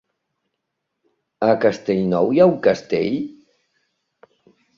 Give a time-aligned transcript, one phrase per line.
[1.47, 3.21] A Castellnou hi ha un castell?